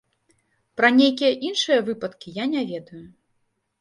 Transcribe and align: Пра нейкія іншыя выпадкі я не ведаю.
Пра 0.79 0.89
нейкія 0.99 1.29
іншыя 1.49 1.79
выпадкі 1.91 2.35
я 2.43 2.49
не 2.55 2.61
ведаю. 2.71 3.03